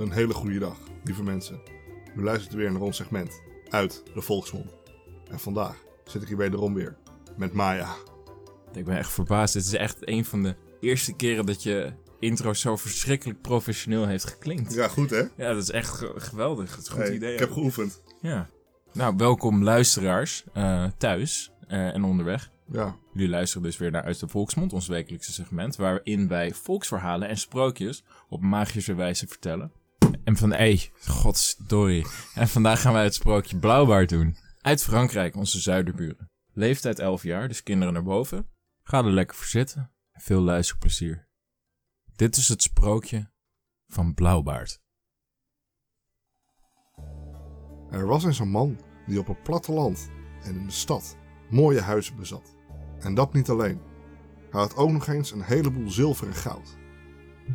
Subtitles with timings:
[0.00, 1.60] Een hele goede dag, lieve mensen.
[2.16, 4.72] U luistert weer naar ons segment uit de Volksmond.
[5.30, 6.96] En vandaag zit ik hier wederom weer
[7.36, 7.94] met Maya.
[8.72, 9.54] Ik ben echt verbaasd.
[9.54, 14.24] Dit is echt een van de eerste keren dat je intro zo verschrikkelijk professioneel heeft
[14.24, 14.74] geklinkt.
[14.74, 15.18] Ja, goed hè?
[15.36, 16.70] Ja, dat is echt ge- geweldig.
[16.70, 17.32] Dat is een goed Hey, idee.
[17.32, 18.02] ik heb geoefend.
[18.20, 18.48] Ja.
[18.92, 22.50] Nou, welkom luisteraars eh, thuis eh, en onderweg.
[22.72, 27.28] Ja, Jullie luisteren dus weer naar Uit de Volksmond, ons wekelijkse segment, waarin wij volksverhalen
[27.28, 29.72] en sprookjes op magische wijze vertellen.
[30.24, 32.06] En van, hé, godsdorie.
[32.34, 34.36] En vandaag gaan wij het sprookje Blauwbaard doen.
[34.60, 36.30] Uit Frankrijk, onze zuiderburen.
[36.52, 38.50] Leeftijd 11 jaar, dus kinderen naar boven.
[38.82, 39.92] Ga er lekker voor zitten.
[40.12, 41.28] Veel luisterplezier.
[42.16, 43.30] Dit is het sprookje
[43.86, 44.80] van Blauwbaard.
[47.90, 50.10] er was eens een man die op het platteland
[50.42, 51.16] en in de stad
[51.50, 52.56] mooie huizen bezat.
[52.98, 53.80] En dat niet alleen.
[54.50, 56.76] Hij had ook nog eens een heleboel zilver en goud.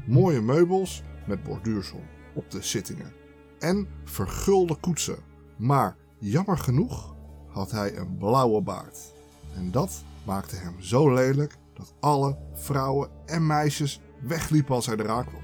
[0.06, 2.04] Mooie meubels met borduursel
[2.36, 3.14] op de zittingen.
[3.60, 5.18] En vergulde koetsen.
[5.58, 7.16] Maar jammer genoeg
[7.48, 9.14] had hij een blauwe baard.
[9.56, 15.26] En dat maakte hem zo lelijk dat alle vrouwen en meisjes wegliepen als hij eraan
[15.26, 15.42] kwam.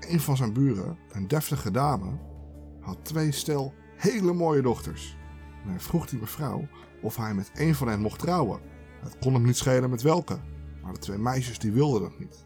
[0.00, 2.18] Een van zijn buren, een deftige dame,
[2.80, 5.16] had twee stel hele mooie dochters.
[5.64, 6.68] En hij vroeg die mevrouw
[7.02, 8.60] of hij met een van hen mocht trouwen.
[9.00, 10.38] Het kon hem niet schelen met welke,
[10.82, 12.44] maar de twee meisjes die wilden dat niet.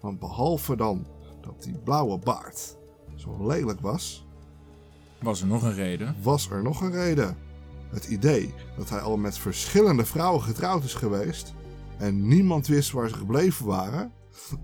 [0.00, 1.06] Want behalve dan
[1.40, 2.76] dat die blauwe baard
[3.14, 4.26] zo lelijk was,
[5.22, 6.16] Was er nog een reden?
[6.22, 7.36] was er nog een reden.
[7.90, 11.54] Het idee dat hij al met verschillende vrouwen getrouwd is geweest
[11.98, 14.12] en niemand wist waar ze gebleven waren,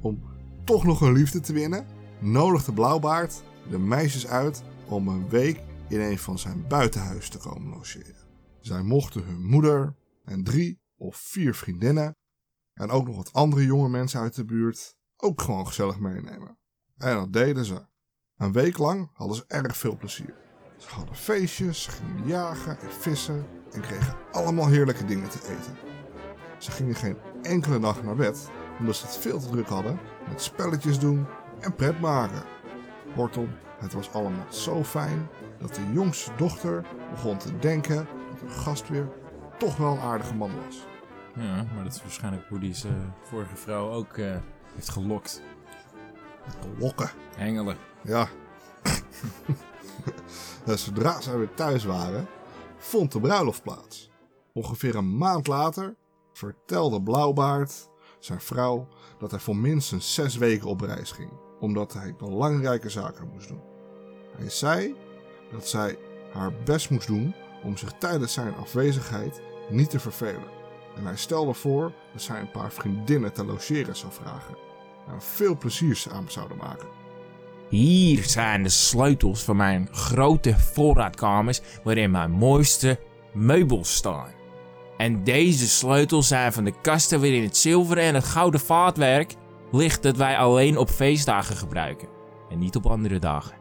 [0.00, 0.22] om
[0.64, 1.86] toch nog een liefde te winnen,
[2.18, 7.70] nodigde Blauwbaard de meisjes uit om een week in een van zijn buitenhuis te komen
[7.70, 8.28] logeren.
[8.60, 12.16] Zij mochten hun moeder en drie of vier vriendinnen
[12.74, 16.58] en ook nog wat andere jonge mensen uit de buurt ook gewoon gezellig meenemen.
[16.96, 17.86] En dat deden ze.
[18.40, 20.34] Een week lang hadden ze erg veel plezier.
[20.76, 25.76] Ze hadden feestjes, ze gingen jagen en vissen en kregen allemaal heerlijke dingen te eten.
[26.58, 30.42] Ze gingen geen enkele nacht naar bed, omdat ze het veel te druk hadden met
[30.42, 31.26] spelletjes doen
[31.60, 32.42] en pret maken.
[33.14, 35.28] Kortom, het was allemaal zo fijn
[35.58, 39.08] dat de jongste dochter begon te denken dat hun gastheer
[39.58, 40.86] toch wel een aardige man was.
[41.34, 42.74] Ja, maar dat is waarschijnlijk hoe die
[43.22, 44.36] vorige vrouw ook eh,
[44.74, 45.42] heeft gelokt.
[46.78, 47.10] Lokken.
[47.36, 47.76] Hengelen.
[48.02, 48.28] Ja.
[50.66, 52.26] en zodra zij weer thuis waren,
[52.76, 54.10] vond de bruiloft plaats.
[54.52, 55.96] Ongeveer een maand later
[56.32, 61.30] vertelde Blauwbaard zijn vrouw dat hij voor minstens zes weken op reis ging,
[61.60, 63.62] omdat hij belangrijke zaken moest doen.
[64.36, 64.96] Hij zei
[65.52, 65.98] dat zij
[66.32, 70.48] haar best moest doen om zich tijdens zijn afwezigheid niet te vervelen.
[70.96, 74.69] En hij stelde voor dat zij een paar vriendinnen te logeren zou vragen
[75.18, 76.88] veel plezier samen zouden maken.
[77.68, 82.98] Hier zijn de sleutels van mijn grote voorraadkamers waarin mijn mooiste
[83.32, 84.28] meubels staan.
[84.96, 89.34] En deze sleutels zijn van de kasten waarin het zilveren en het gouden vaatwerk
[89.72, 92.08] ligt dat wij alleen op feestdagen gebruiken
[92.50, 93.54] en niet op andere dagen.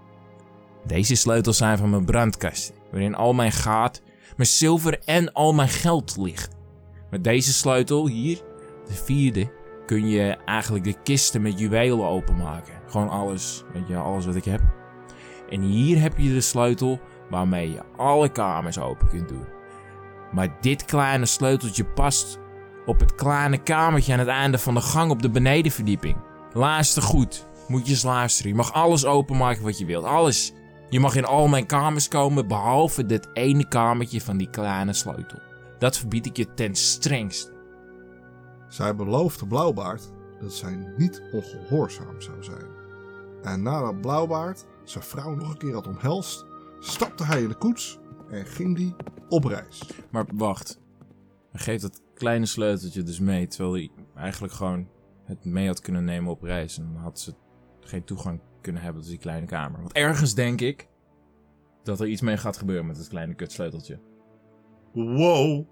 [0.86, 4.02] Deze sleutels zijn van mijn brandkasten waarin al mijn gaat,
[4.36, 6.56] mijn zilver en al mijn geld ligt.
[7.10, 8.42] Met deze sleutel hier,
[8.88, 9.52] de vierde,
[9.90, 12.74] kun je eigenlijk de kisten met juwelen openmaken.
[12.88, 14.62] Gewoon alles, weet je, alles wat ik heb.
[15.50, 19.46] En hier heb je de sleutel waarmee je alle kamers open kunt doen.
[20.32, 22.40] Maar dit kleine sleuteltje past
[22.86, 26.18] op het kleine kamertje aan het einde van de gang op de benedenverdieping.
[26.54, 28.52] Luister goed, moet je eens luisteren.
[28.52, 30.54] Je mag alles openmaken wat je wilt, alles.
[30.90, 35.40] Je mag in al mijn kamers komen, behalve dit ene kamertje van die kleine sleutel.
[35.80, 37.58] Dat verbied ik je ten strengst.
[38.70, 42.68] Zij beloofde Blauwbaard dat zij niet ongehoorzaam zou zijn.
[43.42, 46.46] En nadat Blauwbaard zijn vrouw nog een keer had omhelst,
[46.80, 48.00] stapte hij in de koets
[48.30, 48.96] en ging die
[49.30, 49.92] op reis.
[50.12, 50.80] Maar wacht.
[51.52, 54.88] Hij geeft dat kleine sleuteltje dus mee, terwijl hij eigenlijk gewoon
[55.24, 56.78] het mee had kunnen nemen op reis.
[56.78, 57.34] En dan had ze
[57.80, 59.80] geen toegang kunnen hebben tot die kleine kamer.
[59.80, 60.88] Want ergens denk ik
[61.84, 64.00] dat er iets mee gaat gebeuren met het kleine kutsleuteltje.
[64.94, 65.66] Wow,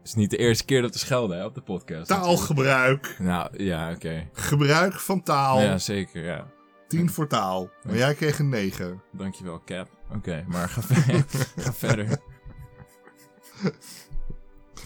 [0.00, 2.08] Het is niet de eerste keer dat we schelden hè, op de podcast.
[2.08, 3.16] taalgebruik.
[3.18, 4.28] Nou, ja, oké.
[4.32, 5.60] Gebruik van taal.
[5.60, 6.46] Ja, zeker, ja.
[6.88, 7.70] 10 voor taal.
[7.82, 9.02] Maar jij kreeg een 9.
[9.12, 9.88] Dankjewel, Cap.
[10.14, 11.24] Oké, maar ga, ver-
[11.56, 12.18] ga verder.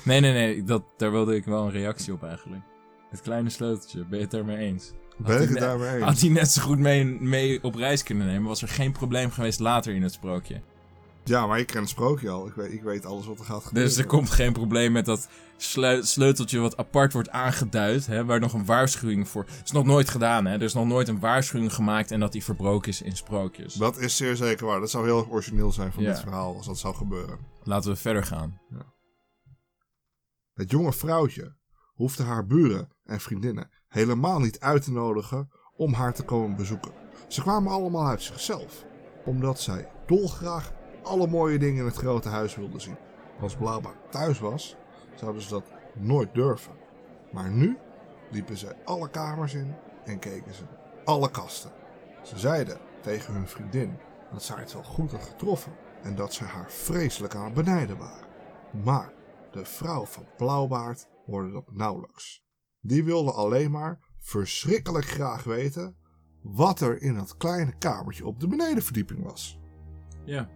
[0.04, 0.64] Nee, nee, nee.
[0.64, 2.62] Dat, daar wilde ik wel een reactie op eigenlijk.
[3.10, 4.92] Het kleine sleuteltje, ben je het daarmee eens?
[5.16, 6.04] Ben ik hij het daarmee eens?
[6.04, 9.30] Had hij net zo goed mee, mee op reis kunnen nemen, was er geen probleem
[9.30, 10.60] geweest later in het sprookje.
[11.24, 12.46] Ja, maar ik ken het sprookje al.
[12.46, 13.90] Ik weet, ik weet alles wat er gaat gebeuren.
[13.90, 18.40] Dus er komt geen probleem met dat sleu- sleuteltje wat apart wordt aangeduid, hè, waar
[18.40, 19.44] nog een waarschuwing voor...
[19.44, 20.52] Het is nog nooit gedaan, hè.
[20.54, 23.74] Er is nog nooit een waarschuwing gemaakt en dat die verbroken is in sprookjes.
[23.74, 24.80] Dat is zeer zeker waar.
[24.80, 26.10] Dat zou heel erg origineel zijn van Ja.
[26.10, 27.38] dit verhaal als dat zou gebeuren.
[27.62, 28.60] Laten we verder gaan.
[30.54, 31.56] Het jonge vrouwtje
[31.94, 36.92] hoefde haar buren en vriendinnen helemaal niet uit te nodigen om haar te komen bezoeken.
[37.28, 38.84] Ze kwamen allemaal uit zichzelf,
[39.24, 40.72] omdat zij dolgraag
[41.04, 42.96] alle mooie dingen in het grote huis wilden zien.
[43.40, 44.76] Als Blauwbaard thuis was,
[45.14, 46.72] zouden ze dat nooit durven.
[47.32, 47.78] Maar nu
[48.30, 49.74] liepen zij alle kamers in
[50.04, 50.62] en keken ze
[51.04, 51.70] alle kasten.
[52.22, 53.96] Ze zeiden tegen hun vriendin
[54.32, 55.72] dat zij het wel goed had getroffen
[56.02, 58.26] en dat ze haar vreselijk aan het benijden waren.
[58.84, 59.12] Maar
[59.50, 62.44] de vrouw van Blauwbaard hoorde dat nauwelijks.
[62.80, 65.96] Die wilde alleen maar verschrikkelijk graag weten
[66.42, 69.60] wat er in dat kleine kamertje op de benedenverdieping was.
[70.24, 70.48] Ja.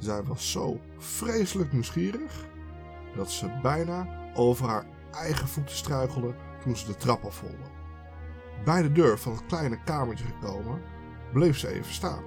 [0.00, 2.46] Zij was zo vreselijk nieuwsgierig
[3.16, 7.70] dat ze bijna over haar eigen voeten struikelde toen ze de trap afholde.
[8.64, 10.82] Bij de deur van het kleine kamertje gekomen,
[11.32, 12.22] bleef ze even staan.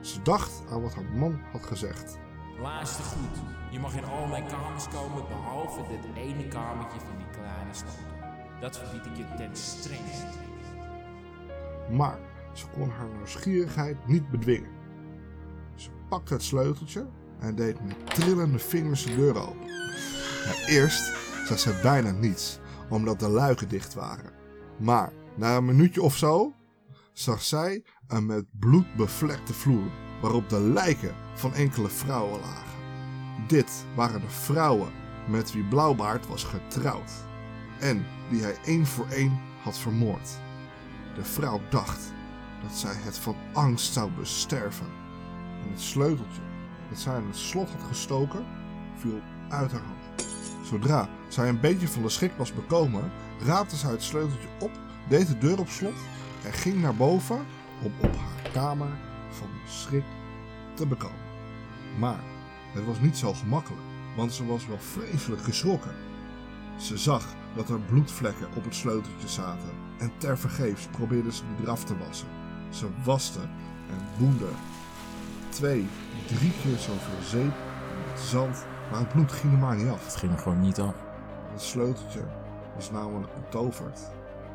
[0.00, 2.18] Ze dacht aan wat haar man had gezegd.
[2.60, 3.38] Luister goed.
[3.70, 7.98] Je mag in al mijn kamers komen behalve dit ene kamertje van die kleine stad.
[8.60, 10.26] Dat verbied ik je ten strengste.
[11.90, 12.18] Maar
[12.52, 14.77] ze kon haar nieuwsgierigheid niet bedwingen.
[15.78, 17.06] Ze pakte het sleuteltje
[17.38, 19.68] en deed met trillende vingers de deur open.
[20.66, 21.12] Eerst
[21.46, 22.58] zag ze bijna niets,
[22.88, 24.32] omdat de luiken dicht waren.
[24.78, 26.54] Maar na een minuutje of zo
[27.12, 29.90] zag zij een met bloed bevlekte vloer,
[30.22, 32.78] waarop de lijken van enkele vrouwen lagen.
[33.46, 34.92] Dit waren de vrouwen
[35.28, 37.10] met wie Blauwbaard was getrouwd
[37.80, 40.28] en die hij één voor één had vermoord.
[41.14, 42.12] De vrouw dacht
[42.62, 44.97] dat zij het van angst zou besterven.
[45.64, 46.40] En het sleuteltje
[46.88, 48.44] dat zij in het slot had gestoken,
[48.96, 50.26] viel uit haar hand.
[50.66, 53.10] Zodra zij een beetje van de schrik was bekomen,
[53.40, 54.70] raapte zij het sleuteltje op,
[55.08, 55.96] deed de deur op slot
[56.44, 57.38] en ging naar boven
[57.82, 58.90] om op haar kamer
[59.30, 60.04] van de schrik
[60.74, 61.26] te bekomen.
[61.98, 62.20] Maar
[62.72, 63.82] het was niet zo gemakkelijk,
[64.16, 65.94] want ze was wel vreselijk geschrokken.
[66.76, 71.84] Ze zag dat er bloedvlekken op het sleuteltje zaten en tevergeefs probeerde ze die eraf
[71.84, 72.28] te wassen.
[72.70, 73.40] Ze waste
[73.90, 74.48] en boende
[75.58, 75.88] twee,
[76.26, 77.52] drie keer zoveel zeep
[78.16, 80.04] zand, maar het bloed ging er maar niet af.
[80.04, 80.94] Het ging er gewoon niet af.
[81.52, 82.20] Het sleuteltje
[82.74, 84.00] was namelijk betoverd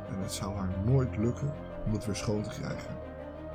[0.10, 1.54] en het zou haar nooit lukken
[1.86, 2.98] om het weer schoon te krijgen.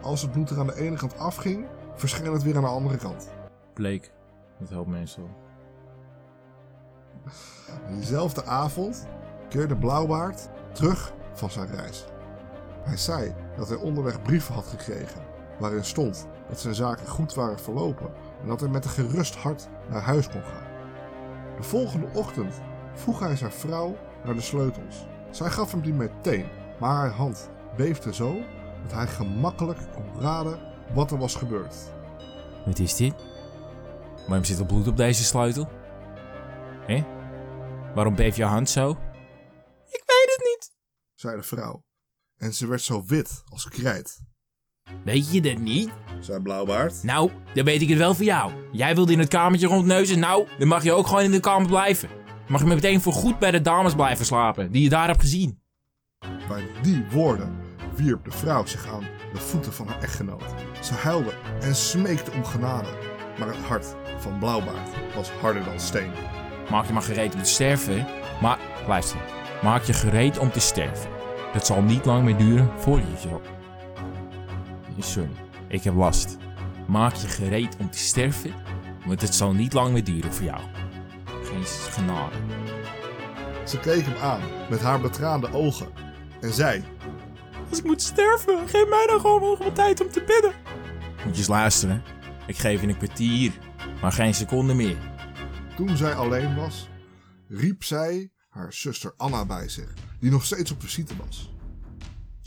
[0.02, 2.96] Als het bloed er aan de ene kant afging, verscheen het weer aan de andere
[2.96, 3.28] kant.
[3.74, 4.12] Bleek.
[4.58, 5.28] Dat helpt meestal.
[7.88, 9.06] Diezelfde avond
[9.48, 12.04] keerde Blauwbaard terug van zijn reis.
[12.82, 15.22] Hij zei dat hij onderweg brieven had gekregen
[15.58, 19.68] waarin stond dat zijn zaken goed waren verlopen en dat hij met een gerust hart
[19.90, 20.66] naar huis kon gaan.
[21.56, 22.60] De volgende ochtend
[22.94, 25.06] vroeg hij zijn vrouw naar de sleutels.
[25.30, 26.48] Zij gaf hem die meteen,
[26.80, 28.40] maar haar hand beefde zo
[28.82, 30.60] dat hij gemakkelijk kon raden
[30.94, 31.76] wat er was gebeurd.
[32.64, 33.14] Wat is dit?
[34.26, 35.68] Waarom zit er bloed op deze sleutel?
[36.86, 37.04] Hé?
[37.94, 38.90] Waarom beeft je hand zo?
[38.90, 40.72] Ik weet het niet.
[41.14, 41.82] zei de vrouw.
[42.36, 44.20] En ze werd zo wit als krijt,
[45.04, 45.90] Weet je dat niet?
[46.20, 47.02] zei Blauwbaard.
[47.02, 48.52] Nou, dan weet ik het wel voor jou.
[48.72, 51.68] Jij wilde in het kamertje rondneuzen, nou, dan mag je ook gewoon in de kamer
[51.68, 52.08] blijven.
[52.48, 55.60] Mag je meteen voor goed bij de dames blijven slapen, die je daar hebt gezien.
[56.48, 57.56] Bij die woorden
[57.96, 60.42] wierp de vrouw zich aan de voeten van haar echtgenoot.
[60.80, 62.88] Ze huilde en smeekte om genade.
[63.38, 66.10] Maar het hart van Blauwbaard was harder dan steen.
[66.70, 68.06] Maak je maar gereed om te sterven.
[68.40, 69.20] Maar, luister,
[69.62, 71.10] maak je gereed om te sterven.
[71.52, 73.16] Het zal niet lang meer duren voor je
[74.98, 75.30] Sorry,
[75.68, 76.36] ik heb last.
[76.86, 78.54] Maak je gereed om te sterven,
[79.06, 80.60] want het zal niet lang meer duren voor jou.
[81.42, 82.36] Geen genade.
[83.64, 84.40] Ze keek hem aan
[84.70, 85.88] met haar betraande ogen
[86.40, 86.84] en zei:
[87.70, 90.52] Als ik moet sterven, geef mij dan gewoon nog wat tijd om te bidden.
[91.24, 92.02] Moet je eens luisteren.
[92.46, 93.52] Ik geef je een kwartier,
[94.00, 94.96] maar geen seconde meer.
[95.76, 96.88] Toen zij alleen was,
[97.48, 101.52] riep zij haar zuster Anna bij zich, die nog steeds op visite was.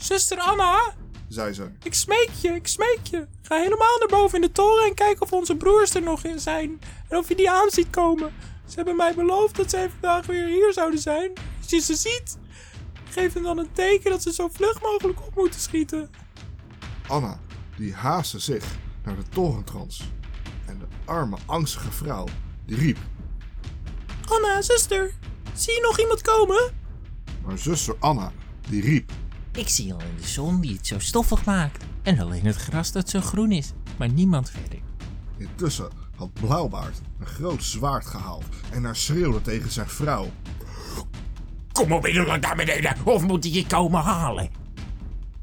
[0.02, 0.94] Zuster Anna,
[1.28, 3.26] Zei ze: ik smeek je, ik smeek je.
[3.42, 6.40] Ga helemaal naar boven in de toren en kijk of onze broers er nog in
[6.40, 6.80] zijn.
[7.08, 8.32] En of je die aan ziet komen.
[8.66, 11.32] Ze hebben mij beloofd dat zij vandaag weer hier zouden zijn.
[11.60, 12.38] Als je ze ziet,
[13.10, 16.10] geef hem dan een teken dat ze zo vlug mogelijk op moeten schieten.
[17.08, 17.40] Anna,
[17.76, 18.64] die haastte zich
[19.04, 20.02] naar de torentrans.
[20.66, 22.26] En de arme, angstige vrouw,
[22.66, 22.98] die riep.
[24.28, 25.14] Anna, zuster,
[25.54, 26.74] zie je nog iemand komen?
[27.44, 28.32] Maar zuster Anna,
[28.68, 29.12] die riep.
[29.52, 31.84] Ik zie alleen de zon die het zo stoffig maakt.
[32.02, 34.78] En alleen het gras dat zo groen is, maar niemand verder.
[35.36, 40.30] Intussen had Blauwbaard een groot zwaard gehaald en haar schreeuwde tegen zijn vrouw.
[41.72, 44.50] Kom onmiddellijk naar beneden, of moet ik je komen halen?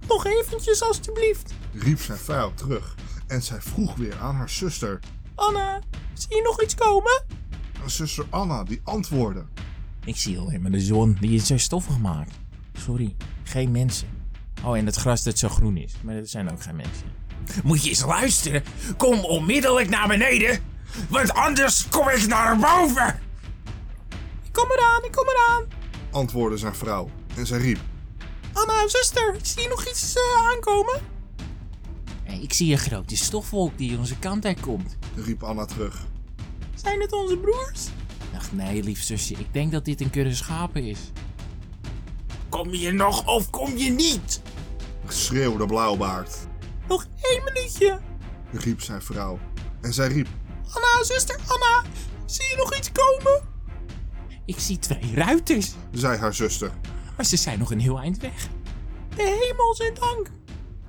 [0.08, 1.54] Nog eventjes, alstublieft.
[1.74, 2.96] Riep zijn vrouw terug
[3.28, 5.00] en zij vroeg weer aan haar zuster.
[5.36, 5.82] Anna,
[6.13, 7.24] zie je nog iets komen?
[7.84, 9.46] En zuster Anna die antwoordde.
[10.06, 12.39] Ik zie alleen maar de zon, die is zo stoffig maakt.
[12.83, 14.07] Sorry, geen mensen.
[14.63, 17.05] Oh, en het gras dat zo groen is, maar dat zijn ook geen mensen.
[17.63, 18.63] Moet je eens luisteren.
[18.98, 20.59] Kom onmiddellijk naar beneden,
[21.09, 23.19] want anders kom ik naar boven.
[24.43, 25.65] Ik kom eraan, ik kom eraan.
[26.12, 27.79] Antwoordde zijn vrouw en zij riep.
[28.53, 31.01] Anna, zuster, zie je nog iets eh, aankomen?
[32.41, 34.98] Ik zie een grote stofwolk die onze kant uit komt.
[35.15, 36.05] Riep Anna terug.
[36.75, 37.88] Zijn het onze broers?
[38.36, 41.00] Ach nee, lief zusje, ik denk dat dit een kudde schapen is.
[42.50, 44.41] Kom je nog of kom je niet?
[45.08, 46.38] Schreeuwde Blauwbaard.
[46.88, 48.00] Nog één minuutje.
[48.51, 49.39] Riep zijn vrouw.
[49.82, 50.27] En zij riep.
[50.74, 51.84] Anna, zuster, Anna,
[52.25, 53.41] zie je nog iets komen?
[54.46, 56.72] Ik zie twee ruiters, Zei haar zuster.
[57.15, 58.48] maar ze zijn nog een heel eind weg.
[59.15, 60.32] De hemel zijn dank.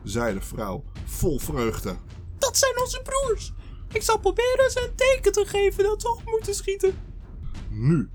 [0.05, 0.85] Zei de vrouw.
[1.05, 1.97] Vol vreugde.
[2.38, 3.52] Dat zijn onze broers.
[3.93, 6.99] Ik zal proberen ze een teken te geven dat ze op moeten schieten.
[7.69, 8.11] Nu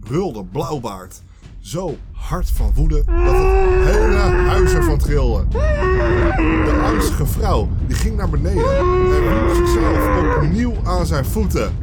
[0.00, 1.22] brulde Blauwbaard
[1.60, 4.16] zo hard van woede dat het hele
[4.48, 5.48] huis ervan trilde.
[5.48, 11.76] De angstige vrouw die ging naar beneden en wierp zichzelf opnieuw aan zijn voeten.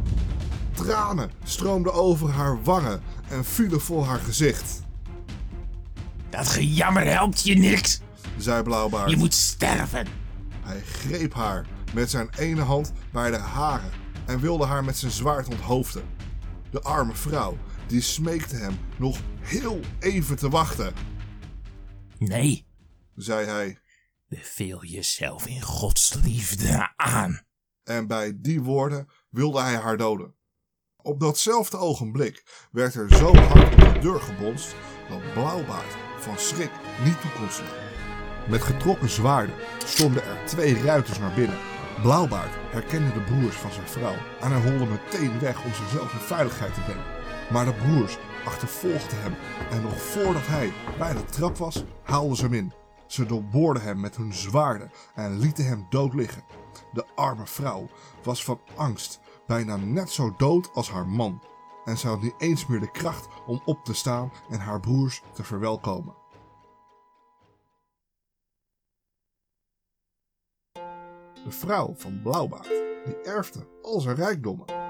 [0.72, 4.82] Tranen stroomden over haar wangen en vielen voor haar gezicht,
[6.30, 8.00] Dat gejammer helpt je niks.
[8.36, 9.10] zei Blauwbaard.
[9.10, 10.06] Je moet sterven.
[10.62, 13.90] Hij greep haar met zijn ene hand bij de haren
[14.24, 16.02] en wilde haar met zijn zwaard onthoofden.
[16.70, 20.94] De arme vrouw die smeekte hem nog heel even te wachten,
[22.18, 22.66] Nee,
[23.14, 23.78] zei hij.
[24.28, 27.42] beveel jezelf in Gods liefde aan.
[27.84, 30.34] En bij die woorden wilde hij haar doden.
[30.96, 34.74] Op datzelfde ogenblik werd er zo hard op de deur gebonst
[35.08, 36.70] dat Blauwbaard van schrik
[37.04, 37.84] niet toe kon slaan.
[38.48, 41.58] Met getrokken zwaarden stonden er twee ruiters naar binnen.
[42.02, 46.18] Blauwbaard herkende de broers van zijn vrouw en hij holde meteen weg om zichzelf in
[46.18, 47.15] veiligheid te brengen.
[47.50, 49.34] Maar de broers achtervolgden hem
[49.70, 52.72] en nog voordat hij bij de trap was, haalden ze hem in.
[53.06, 56.42] Ze doorboorden hem met hun zwaarden en lieten hem dood liggen.
[56.92, 57.88] De arme vrouw
[58.22, 61.42] was van angst bijna net zo dood als haar man.
[61.84, 65.22] En ze had niet eens meer de kracht om op te staan en haar broers
[65.32, 66.14] te verwelkomen.
[71.44, 72.68] De vrouw van Blauwbaard,
[73.04, 74.85] die erfde al zijn rijkdommen.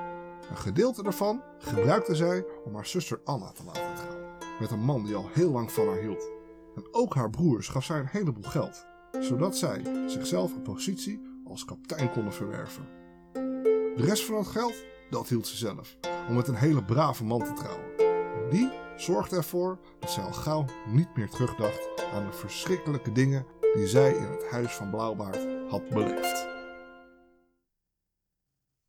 [0.50, 4.26] Een gedeelte daarvan gebruikte zij om haar zuster Anna te laten trouwen.
[4.60, 6.30] Met een man die al heel lang van haar hield.
[6.76, 8.86] En ook haar broers gaf zij een heleboel geld.
[9.20, 12.88] Zodat zij zichzelf een positie als kapitein konden verwerven.
[13.96, 14.74] De rest van het geld,
[15.10, 15.96] dat hield ze zelf.
[16.28, 17.84] Om met een hele brave man te trouwen.
[18.50, 23.86] Die zorgde ervoor dat zij al gauw niet meer terugdacht aan de verschrikkelijke dingen die
[23.86, 26.55] zij in het huis van Blauwbaard had beleefd.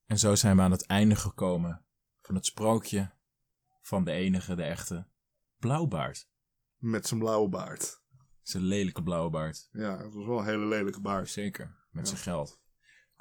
[0.07, 1.85] En zo zijn we aan het einde gekomen
[2.21, 3.11] van het sprookje
[3.81, 5.07] van de enige, de echte
[5.59, 6.29] Blauwbaard.
[6.77, 8.01] Met zijn blauwe baard.
[8.41, 9.67] Zijn lelijke blauwe baard.
[9.71, 11.29] Ja, het was wel een hele lelijke baard.
[11.29, 12.59] Zeker, met zijn geld.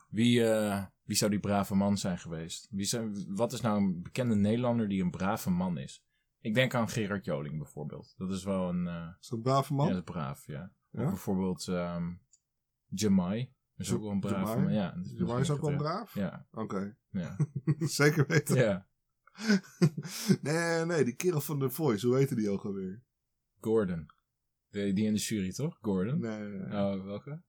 [0.08, 2.68] Wie, eh, wie zou die brave man zijn geweest?
[2.70, 6.04] Wie zijn, wat is nou een bekende Nederlander die een brave man is?
[6.40, 8.14] Ik denk aan Gerard Joling bijvoorbeeld.
[8.16, 8.86] Dat is wel een...
[8.86, 9.86] eh, Is dat een brave man?
[9.86, 10.72] Ja, dat is braaf, ja.
[10.90, 11.02] Ja?
[11.04, 12.12] Of bijvoorbeeld ehm
[12.88, 13.54] Jamai.
[13.76, 14.75] Is ook wel een braaf Jamai?
[14.75, 15.76] Ja, Jamai is ook wel ja.
[15.76, 16.14] braaf?
[16.14, 17.37] Ja, Oké, ja.
[17.78, 18.56] zeker weten.
[18.56, 18.87] ja.
[20.42, 23.02] nee, nee, die kerel van The Voice, hoe heette die ook alweer?
[23.61, 24.06] Gordon.
[24.71, 25.78] Die, die in de jury, toch?
[25.80, 26.21] Gordon?
[26.21, 26.80] Nee, nee, nee.
[26.80, 27.40] Oh, welke?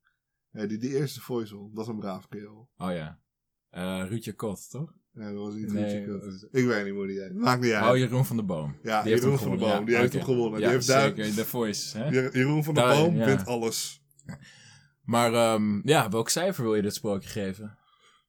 [0.51, 2.69] Nee, die, die eerste Voice, dat is een braaf kerel.
[2.77, 3.19] Oh ja.
[3.69, 4.93] Eh Ruudje Kot, toch?
[5.11, 7.33] Nee, dat was niet Nee, dat is- Ik weet niet hoe die heet.
[7.33, 7.91] Maakt niet uit.
[7.91, 8.75] Oh, Jeroen van der Boom.
[8.83, 9.75] Ja, Die heeft Jeroen van der gewonnen.
[9.77, 10.55] Boom, die heeft hem gewonnen.
[10.59, 11.33] Die Ja, heeft daar- zeker.
[11.33, 12.09] The Voice, hè?
[12.09, 14.03] Jer- Jeroen van der Daar- Boom wint alles.
[15.07, 17.77] Maar ehm, ja, welk cijfer wil je dit sprookje geven?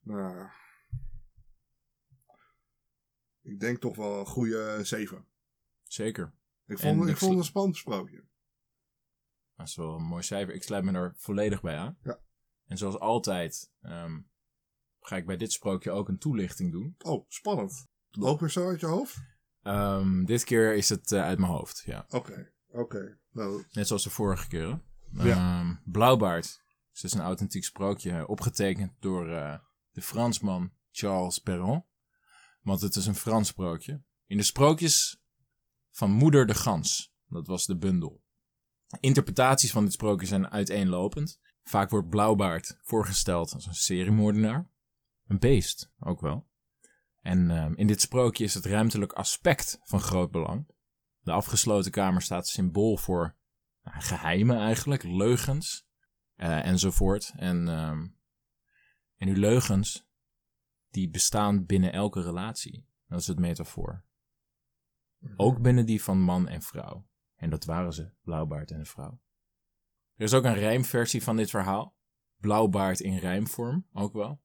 [0.03, 0.49] Nou,
[3.43, 5.27] ik denk toch wel een goede 7.
[5.83, 6.33] Zeker.
[6.67, 8.25] Ik vond, ik ik vond het een spannend sprookje.
[9.57, 10.55] Dat is wel een mooi cijfer.
[10.55, 11.99] Ik sluit me er volledig bij aan.
[12.03, 12.21] Ja.
[12.67, 14.21] En zoals altijd ehm,
[15.01, 16.95] ga ik bij dit sprookje ook een toelichting doen.
[16.99, 17.87] Oh, spannend.
[18.21, 19.17] Ook weer zo uit je hoofd?
[19.63, 22.07] Ehm, dit keer is het eh, uit mijn hoofd, ja.
[22.09, 23.19] Oké, oké.
[23.31, 24.83] Nou, Net zoals de vorige keren.
[25.13, 25.81] Ja.
[25.85, 26.67] Blauwbaard.
[27.01, 29.59] Dus is een authentiek sprookje, eh, opgetekend door eh,
[29.93, 31.85] de Fransman Charles Perron.
[32.63, 34.03] Want het is een Frans sprookje.
[34.27, 35.23] In de sprookjes
[35.91, 37.15] van Moeder de Gans.
[37.29, 38.23] Dat was de bundel.
[39.01, 41.41] Interpretaties van dit sprookje zijn uiteenlopend.
[41.63, 44.71] Vaak wordt Blauwbaard voorgesteld als een seriemoordenaar.
[45.27, 46.49] een beest ook wel.
[47.21, 50.67] En ehm, in dit sprookje is het ruimtelijk aspect van groot belang.
[51.21, 53.37] De afgesloten kamer staat symbool voor
[53.83, 55.88] nou, geheimen eigenlijk, leugens
[56.39, 57.33] eh, enzovoort.
[57.37, 58.07] En, ehm,
[59.17, 60.09] en die leugens,
[60.91, 62.87] die bestaan binnen elke relatie.
[63.07, 64.05] Dat is het metafoor.
[65.37, 67.07] Ook binnen die van man en vrouw.
[67.37, 69.21] En dat waren ze, Blauwbaard en een vrouw.
[70.15, 71.97] Er is ook een rijmversie van dit verhaal.
[72.37, 74.43] Blauwbaard in rijmvorm, ook wel.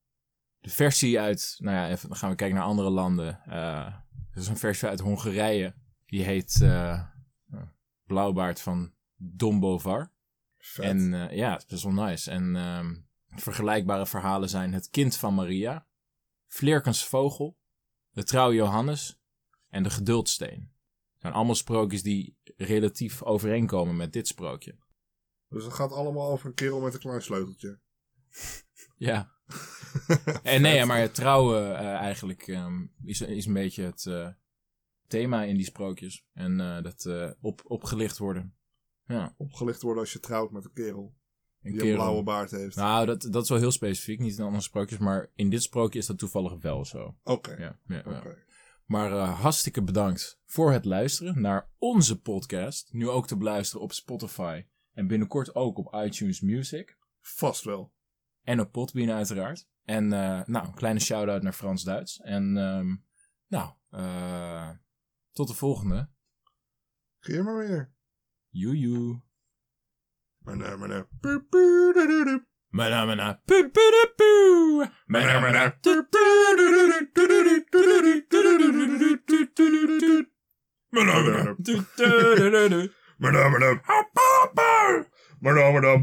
[0.60, 3.44] De versie uit, nou ja, even, dan gaan we kijken naar andere landen.
[3.46, 3.86] Eh,
[4.32, 5.76] er is een versie uit Hongarije.
[6.06, 7.08] Die heet eh,
[8.06, 10.12] Blauwbaard van Dombovar.
[10.65, 10.86] Vet.
[10.86, 12.32] En eh, ja, het is best wel nice.
[12.32, 12.96] En ehm,
[13.41, 15.88] vergelijkbare verhalen zijn Het Kind van Maria,
[16.48, 17.58] Vleerkens Vogel,
[18.10, 19.20] De Trouw Johannes
[19.70, 20.72] en De Geduldsteen.
[21.12, 24.77] Het zijn allemaal sprookjes die relatief overeenkomen met dit sprookje.
[25.48, 27.79] Dus het gaat allemaal over een kerel met een klein sleuteltje.
[28.98, 29.32] Ja.
[30.43, 34.29] en nee, maar het trouwen eh, eigenlijk ehm, is, is een beetje het eh,
[35.08, 36.25] thema in die sprookjes.
[36.34, 38.55] En eh, dat eh, op, opgelicht worden.
[39.06, 41.16] Ja, Opgelicht worden als je trouwt met een kerel
[41.62, 42.76] een die een blauwe baard heeft.
[42.76, 45.00] Nou, dat, dat is wel heel specifiek, niet in andere sprookjes.
[45.00, 47.16] Maar in dit sprookje is dat toevallig wel zo.
[47.24, 47.52] Oké.
[47.52, 48.18] Ja, ja, ja.
[48.18, 48.44] Oké.
[48.86, 52.94] Maar eh, hartstikke bedankt voor het luisteren naar onze podcast.
[52.94, 54.66] Nu ook te beluisteren op Spotify.
[54.94, 56.98] En binnenkort ook op iTunes Music.
[57.20, 57.94] Vast wel.
[58.42, 59.68] En op Podbean uiteraard.
[59.84, 62.20] En eh, nou, een kleine shout-out naar Frans-Duits.
[62.20, 62.96] En ehm,
[63.48, 64.70] nou, eh,
[65.32, 66.10] tot de volgende.
[67.20, 67.94] Geer maar weer.
[68.56, 69.20] You you.
[70.46, 72.40] Mana mana boo boo doo doo doo.
[72.72, 73.06] Mana
[75.42, 76.20] mana boo boo doo